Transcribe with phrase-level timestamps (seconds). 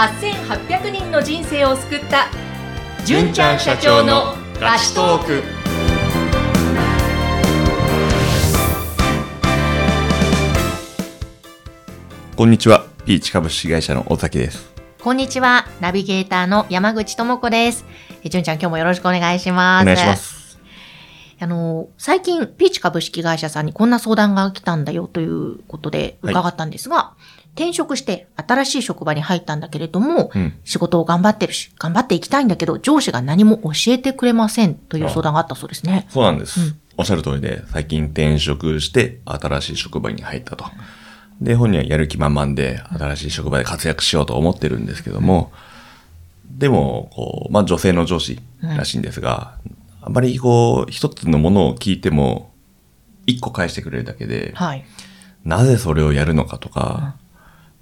[0.00, 2.28] 8800人の人生を救った
[3.04, 5.42] 純ちゃん社長のラストーク
[12.34, 12.86] こんにちは。
[13.04, 14.72] ピーチ株式会社の大崎です。
[15.02, 17.84] こんにちはナビゲーターの山口智子です
[18.24, 20.58] え純ちゃん今日もよろしくお願いしますお願いします。
[21.42, 27.12] あの最近ピーチ株式会社さんにこんな相談が来たんだよということで伺ったんですが、
[27.60, 30.54] 転職して新しい職場に入ったんだけれども、うん。
[30.64, 36.06] 仕事を頑張ってるし、頑張っていきたいんだけど、上司が何も教えてくれませんという相談があったそうですね。
[36.08, 36.60] そうなんです。
[36.60, 40.66] うんおっしゃる通りで、最近転職して新しい職場に入ったと。
[41.40, 45.50] で、本人はやる気満々で新しい職場で活躍しようと思ってるんですけども、
[46.44, 49.54] でも、こう、まあ女性の上司らしいんですが、
[50.02, 52.52] あまりこう、一つのものを聞いても、
[53.26, 54.84] 一個返してくれるだけで、はい。
[55.42, 57.16] なぜそれをやるのかとか、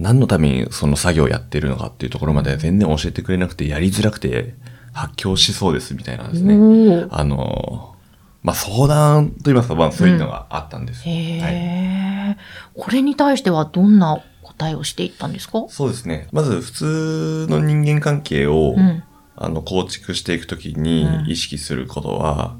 [0.00, 4.54] 何のためにその作業をやってるのかっていうところまで全然教えてくれなくて、やりづらくて、
[4.92, 7.06] 発狂しそうですみたいなですね。
[7.10, 7.94] あの、
[8.42, 11.02] まあ、相談と言いますか、まあ、そういうのがあったんです。
[11.08, 12.36] へはいえ、
[12.74, 15.66] これに対してはどんな答えをしていったんですか？
[15.68, 16.28] そうですね。
[16.32, 19.02] まず、普通の人間関係を、うん
[19.36, 22.56] あの、構築していくときにうん意識することは、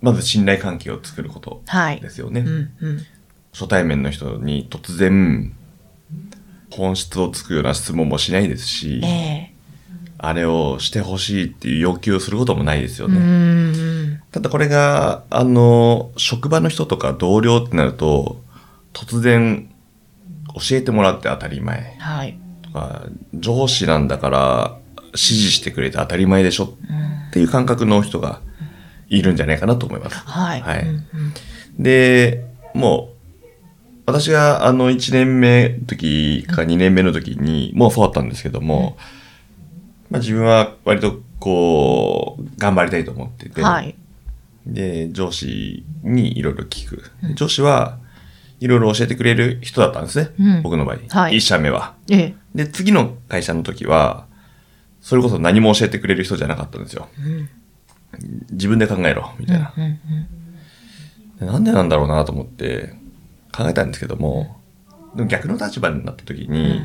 [0.00, 2.08] まず信頼関係を作ることはいで。
[2.10, 2.40] すよね。
[2.40, 3.06] うんうん。
[3.52, 5.54] 初対面の人に突然、
[6.70, 9.06] 本質をつくような質問もしないですし、え
[9.54, 9.58] え
[10.20, 13.18] あれをしてほしいっていう要求をすることもないですようね。
[13.20, 14.20] ん。
[14.32, 18.42] ただこれが、あの、職場の人とか同僚ってなると、
[18.92, 19.70] 突然
[20.54, 22.36] 教えてもらって当たり前はい。
[22.62, 24.76] とか、上司なんだから
[25.08, 28.40] 指示してくれて当たり前でしょっていう感覚の人が
[29.08, 30.18] いるんじゃないかなと思います。
[30.18, 30.60] はい。
[30.60, 30.84] はい
[31.78, 33.17] で、もう、
[34.08, 38.96] 私があの1年目の時か2年目の時に、もうそうだったんですけども、
[40.10, 43.94] まあ自分は割とこう、頑張りたいと思ってて、はい。
[44.66, 47.02] で、上司にいろいろ聞く。
[47.22, 47.98] で上司は
[48.60, 50.30] いろいろ教えてくれる人だったんですね。
[50.40, 50.98] うん僕の場合。
[51.10, 51.94] はい一社目は。
[52.08, 52.34] ええ。
[52.54, 54.24] で、次の会社の時は、
[55.02, 57.08] それこそ何も教えてくれる人じゃなかったんですよ。
[58.52, 59.74] 自分で考えろ、みたいな。
[59.76, 59.98] うんうん
[61.38, 62.94] でなんでなんだろうなと思って
[63.58, 64.60] 考えたんですけども、
[65.16, 66.80] でも逆の立場になった時に、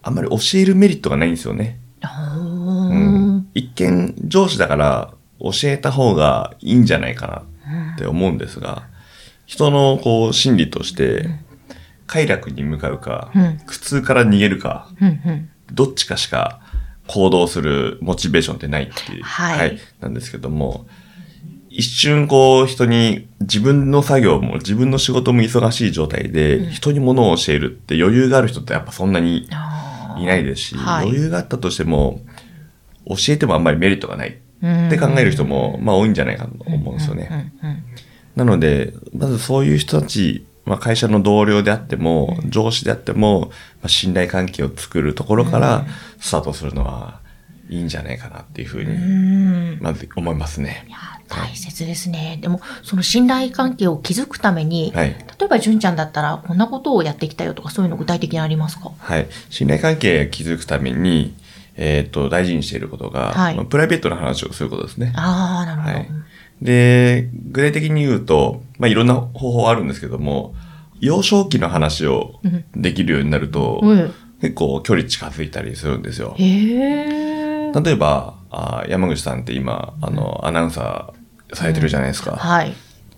[0.00, 1.80] あんまり教えるメリットがないんですよね。
[2.02, 3.48] あうん。
[3.52, 7.26] 一見上司だから教えた方がいいんじゃないか
[7.66, 8.84] なって思うんですが、
[9.44, 11.28] 人のこう心理として、
[12.06, 13.58] 快楽に向かうか、うん。
[13.66, 15.50] 苦痛から逃げるか、ーうんうん。
[15.72, 16.60] どっちかしか
[17.08, 20.86] 行動するモチベーションってないっていう、はいなんですけども、
[21.74, 29.48] 一瞬こう人に自分の作業も自分の仕事も忙しい状態で人に物を教えるって余裕がある人ってやっぱそんなに
[30.18, 31.06] いないですし、はい。
[31.06, 32.20] 余裕があったとしても
[33.06, 37.52] 教えてもあんまりメリットがないうんって考える人もまあ多いんじゃないかと思うんですよね。
[38.36, 45.84] なので、まずそういう人たち、まあ、会社の同僚であっても、上司であっても、まあ、信頼関係を作るところから
[46.18, 47.20] スタートするのは
[47.72, 50.86] いいんじゃないかなっていうふううに、んまず思いますね。
[51.28, 52.38] 大切ですね。
[52.42, 55.08] でも、その信頼関係を築くために、はい。
[55.08, 58.90] 例えば純ちゃんだったら、こんなことをやってきたよとか、そういうの具体的にありますか？
[58.98, 59.26] はい。
[59.48, 61.34] 信頼関係を築くために、
[61.76, 65.14] えっ、と、大事にしていることが、はいまあプライベートな話をすることですね。
[65.16, 65.94] ああ、なるほど。
[65.94, 66.08] はい。
[66.60, 70.54] で、具体的に言うと、まあ、いろんな方法あるんですけども、
[71.00, 72.40] 幼少期の話を
[72.76, 76.34] できるようになると、うん結構距離近づいたりするんですよ。
[76.36, 77.41] へえ。
[77.80, 82.32] 例えば、あ山口さんって今、あの、アナウンサーされてるじゃないですか。
[82.32, 82.74] はい。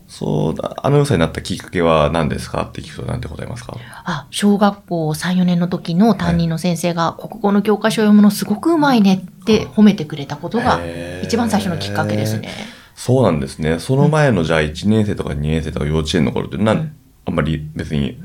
[0.07, 3.77] そうだ、アナウンサーになったきっかけは何ですかって聞くと何て答えますか？
[4.05, 10.81] あ、小学校3、4年の時の担任の先生が、国語の教科書を読むのすごくうまいねって褒めてくれたことが
[11.23, 12.49] 一番最初のきっかけですね。
[12.95, 13.81] そうなんですね。
[13.81, 16.95] その前のじゃあ1年生とか2年生とか幼稚園の頃ってなん、
[17.25, 18.19] あんまり別に、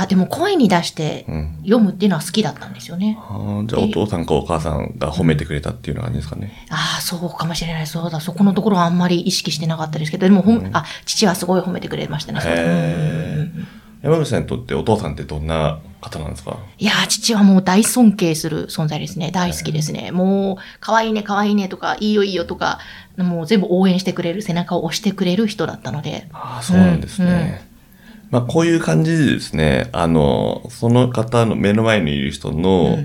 [0.00, 1.58] あ、でも声に出してうん。
[1.62, 3.18] 読むっていうのは好きだったんですよね。
[3.20, 6.66] あーじゃあお父さんかお母さんが褒めてくれたっていうような感じですかね。
[6.70, 7.86] ああ、そうかもしれない。
[7.86, 8.20] そうだ。
[8.20, 13.50] そこのところはあんまり意識してなかったですけど、でもほん、あ、父はすごい褒めてくれましたね。
[14.00, 16.56] 山口さんにとってお父さんってどんな方なんですか？
[16.78, 19.32] いやー、父はもう大尊敬する存在ですね。
[19.32, 20.12] 大好きですね。
[20.12, 22.78] もう、可愛いね、可愛いねとか、いいよいいよとか、
[23.16, 26.28] もう全部応援してくれる、背中を押してくれる人だったので。
[26.32, 27.67] ああ、そうなんですね。
[28.30, 32.98] まあ、こういう感じでですね、あの、その方の目の前にいる人の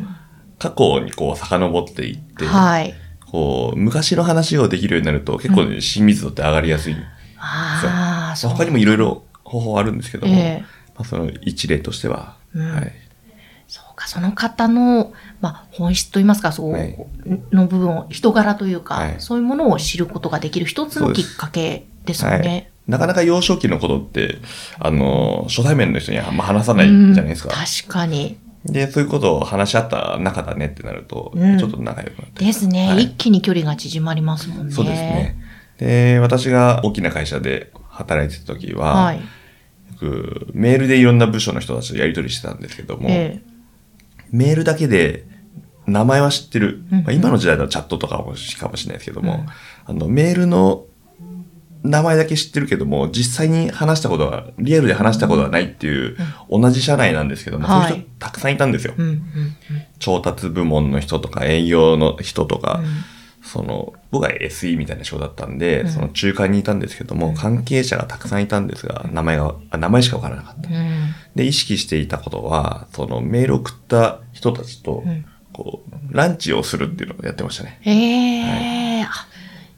[0.59, 2.93] 過去にこう遡っていって、はい。
[3.31, 6.95] こう、昔の話をできるようになると結構ね親密度って上がりやすい。
[7.37, 8.51] ああ、そう。
[8.51, 10.65] 他にもいろいろ方法あるんですけども、ええ
[10.95, 12.91] まあ、その一例としては、うんはい。
[13.67, 16.97] そうか、その方の、まあ、本質といいますか、そう、はい
[17.51, 22.72] の部分を、人柄というか、はいそういうものを知ることができる一つのきっかけですよね。
[22.87, 24.39] なかなか幼少期のことって、
[24.79, 27.49] あの、初対面の人にはあんま話さないじゃないですか。
[27.49, 28.37] うん確かに。
[28.65, 32.45] で、そういうことを話し合った仲だねってなると、うんちょっと仲良くなって。
[32.45, 34.73] ですね、はい一気に距離が縮まりますもんね。
[34.73, 35.37] そうですね。
[35.77, 39.17] で、私が大きな会社で働いてた時は、はい。
[39.17, 39.23] よ
[39.99, 43.41] くメールでいろんな部署の人たちとやり取りしてたんですけども、え
[44.31, 45.25] メールだけで
[45.85, 46.83] 名前は知ってる。
[46.91, 49.45] うんまあ、今の時代だとチャットとかもしかもしれないですけども、うん
[49.85, 50.85] あの、メールの
[51.83, 56.17] 名前だけ知ってるけども、実際に話したことは、リアルで話したことはないっていう、
[56.49, 57.87] 同じ社内なんですけども、はい。
[57.89, 58.93] そういう人たくさんいたんですよ。
[58.97, 59.01] え。
[59.01, 59.23] うんうん。
[59.99, 62.85] 調達部門の人とか営業の人とか、うん。
[63.43, 65.89] その、僕は SE みたいな仕事だったんで、うん。
[65.89, 70.69] その中間にいたんですけども、関係者がたくさんいたんですが、名前が、あ名前しかわからなかった。
[70.69, 70.75] うん。
[70.75, 70.83] うん
[71.35, 77.79] で、意識していたことは、そのメールを送った人たちとうん、こう、ランチをするっていうのをやってましたね。
[77.85, 78.92] ええあ、い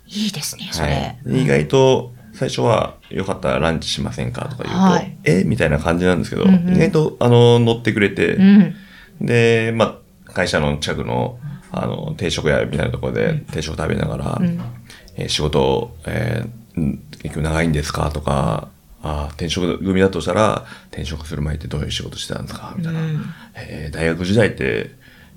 [0.07, 0.91] いですね、それ。
[0.91, 1.17] はい。
[1.25, 4.49] で意外と、最初は、よかったらランチしませんか？
[4.49, 5.43] とか言うと、はいえ？
[5.45, 6.75] みたいな感じなんですけど、うんうん。
[6.75, 8.75] 意外と、あの、乗ってくれて、うん。
[9.21, 11.39] で、まあ、会社の近くの、
[11.71, 14.59] あの、定食屋みたいなところで定食食べながら、うん
[15.17, 18.11] えー仕事、えーん結構長いんですか？
[18.11, 18.67] とか、
[19.01, 22.73] あー転職組だとしたら、転職する前ってどういう仕事してたんですか？
[22.77, 23.25] みたいな、うん
[23.55, 24.91] えー大学時代って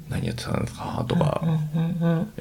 [0.08, 1.04] 何やってたんですか？
[1.08, 1.42] とか、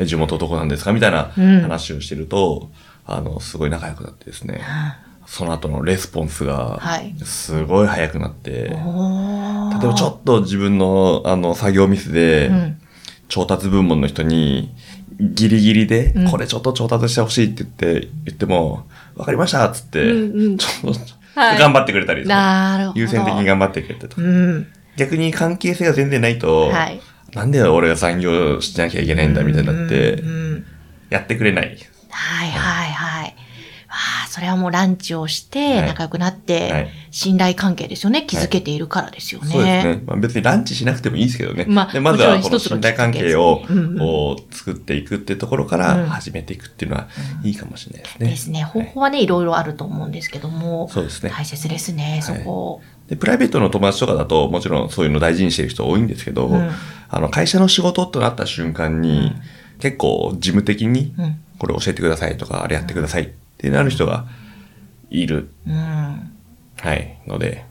[0.05, 0.93] 地元どこなんですか？
[0.93, 1.61] みたいなうん。
[1.61, 2.69] 話をしてると、
[3.05, 4.61] あの、すごい仲良くなってですね、
[5.25, 9.79] その後のレスポンスがはい、すごい早くなって、おー。
[9.79, 12.81] 例えばちょっと自分の、あの、作業ミスで、うん。
[13.27, 14.73] 調達部門の人に、
[15.19, 16.31] ギリギリで、うん。
[16.31, 20.57] これちょっと調達してほしいって言って、言っても、わかりましたっつって、うんうん。
[20.57, 20.99] ちょっと、
[21.39, 21.59] はい。
[21.59, 22.21] 頑張ってくれたり。
[22.95, 24.21] 優先的に頑張ってくれたりとか。
[24.21, 24.67] うん。
[24.95, 27.01] 逆に関係性が全然ないと、はい。
[27.37, 30.23] なんで俺が残業しなきゃいけないんだみたいになって
[31.09, 31.77] やってくれない。
[32.09, 33.35] はいはいはい。
[33.89, 38.27] ああ、それはもうランチをして、はい仲良くなって、はい信頼関係ですよね。
[38.27, 39.47] 築けているからですよね。
[39.51, 40.03] そうですね。
[40.05, 41.65] まあ、別にランチしなくてもいいですけどね。
[41.67, 43.63] まあでまずはこの信頼関係を、
[43.99, 47.07] を作っていくっていうところかうんら始めていくっていうのは
[47.43, 48.29] いいかもしれないですね。
[48.29, 48.63] ですね。
[48.63, 51.31] 方法はね、いろいろあると思うんですけども、そうですね。
[51.31, 52.81] 大切ですね、そこ。
[53.07, 56.69] で、プライベートの友達とかだと、もちろんそういうの大事にしてる人多いんですけど、うん
[57.09, 59.33] あの、会社の仕事となった瞬間に、
[59.79, 61.39] 結構事務的に、うん。
[61.57, 64.27] これ教えてくださいとか、あれやってくださいってなる人が
[65.09, 65.73] いる、うん。
[65.73, 67.65] はい、ので、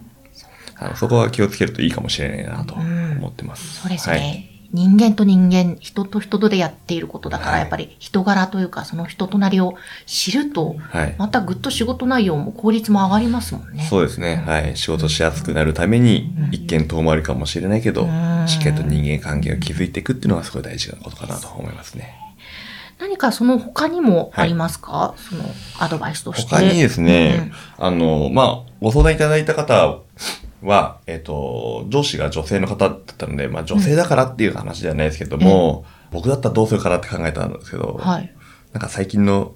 [0.78, 3.80] あのそこは気をつけるといいかもしれないなと思ってます。
[3.82, 4.16] そうですね。
[4.16, 9.74] はい人間と人間、人と人とでやっていることだから、はいやっぱり人柄というか、その人となりを
[10.06, 11.14] 知ると、はい。
[11.18, 13.86] またぐっと仕事内容も効率も上がりますもんね。
[13.88, 14.42] そうですね。
[14.46, 14.76] はい。
[14.76, 22.14] 仕事しやすくなるために、一見遠回りかもしれないけど、うんしっかりと人間関係を築いていくっていうのがすごい大事なことかなと思いますね。
[22.98, 25.44] 何かその他にもありますか、その
[25.78, 26.54] アドバイスとして。
[26.54, 29.98] 他にですね、あの、まあ、ご相談いただいた方
[30.66, 38.34] は、えっ、と、上司が女性の方だったので、まあ女性だからっていう話ではないですけども、僕だったらどうするかなって考えたんですけど、うんはい。
[38.72, 39.54] なんか最近の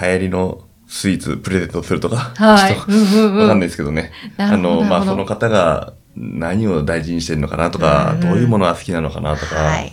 [0.00, 2.74] 流行りのスイーツプレゼントするとか、はい。
[2.74, 3.38] ちょっとうんうんうん。
[3.38, 4.12] わかんないですけどね。
[4.36, 9.92] あの、まあその方が何を大事にしてるのかなとか、うんどういうものが好きなのかなとか、はい。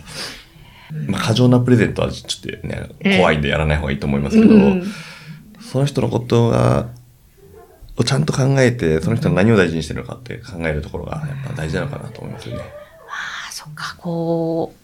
[1.08, 3.18] まあ過剰なプレゼントはちょっとね、ええ。
[3.18, 4.84] 怖いんでやらない方がいいと思いますけど、うん。
[5.60, 6.88] その人のことが、
[8.02, 12.62] をちゃんと考えて、その人の何を大事にしてるのかって考えるところがやっぱ大事なのかなと思いますよね。
[12.62, 14.74] ああ、そっか、こ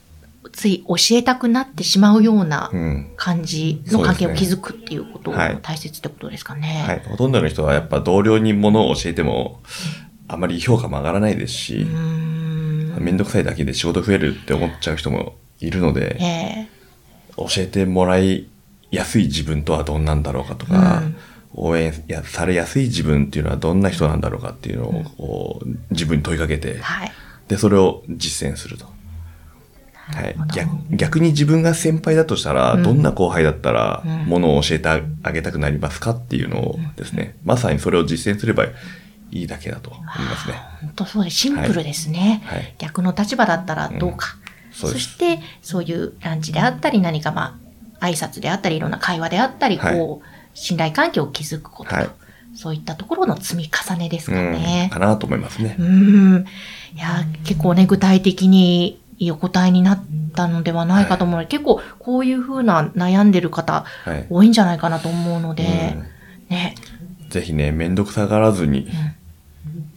[0.45, 3.11] う、つい教えたくなってしまうようなうん。
[3.17, 6.85] 感じの関係を築くっていうことがはい大切ってことですかね。
[6.87, 7.03] はい。
[7.07, 9.61] ほとんどの人はやっぱ同僚に物を教えても、
[10.29, 12.97] あまり評価も上がらないですしうー、ん。
[13.01, 16.69] めんどくさいだけで仕事増えるって思っちゃう人もいるので、え
[17.37, 18.47] 教えてもらい
[18.91, 21.17] やすい自分とはどんなんだろうかとか、うん
[21.55, 27.13] 応援やされやすい自分っていうのはどんな人なんだろうかっていうのをこう自分に問いかけてえ、はい。
[27.49, 28.87] で、それを実践すると。
[28.87, 40.55] はい逆逆に自分が先輩だとしたら、うんどんな後輩だったら、うんものを教えてあげたくなりますかっていうのをですね、まさにそれを実践すればいいだけだと思いますね。
[40.81, 41.37] 本当そうです。
[41.37, 42.43] シンプルですね。
[42.47, 44.37] はい逆の立場だったらどうか。
[44.73, 47.59] そうですして、そういうランチであったり、何かま
[48.01, 52.09] あ、挨拶であったり、いろんな会話であったり、はいこう、信頼関係を築くことと、はい
[52.55, 54.91] そういったところの積み重ねですかうん、ね。
[54.93, 55.83] かなと思いますねう。
[55.83, 56.45] ん。
[56.95, 64.27] いや、結構ね、具体的にいいお答えになったのではないかと思うので、結構こういうふうな悩んでる方、はい。
[64.29, 66.07] 多いんじゃないかなと思うので、うん
[66.49, 66.75] ね。
[67.29, 68.89] ぜひね、めんどくさがらずに、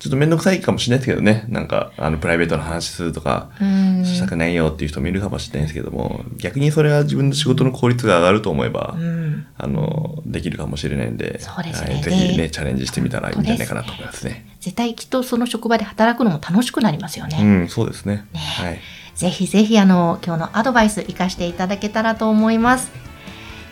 [0.01, 1.45] ちょっとめんどくさいかもしれないですけどね。
[1.47, 4.03] なんか、あの、プライベートの話するとか、うん。
[4.03, 9.45] したくないよっていう人もいるかもしれないですけども、逆にそれは自分の仕事の効率が上がると思えば、うん。
[9.55, 14.47] あの、できるかもしれないんで、そうですねはい、ぜひね、チャレンジしてみたらいいんじゃないかなと思いますね。
[14.59, 17.37] 絶対きっとその職場で働くのも楽しくなりますよね。
[17.39, 18.25] うん、そうですね。
[18.33, 18.79] はい。
[19.13, 23.10] ぜひぜひあの今日のアドバイス活かしていただけたらと思います。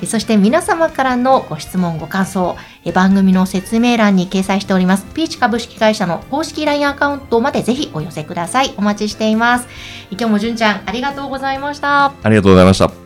[0.05, 2.55] そして皆様からのご質問、ご感想、
[2.93, 8.73] 番組の説明欄に掲載しております、ピーチ株式会社の公式 LINE アカウントまでぜひお寄せください。
[8.77, 9.67] お待ちしています。
[10.11, 12.05] 今日も純ちゃん、ありがとうございました。
[12.23, 12.98] ありがとうございました。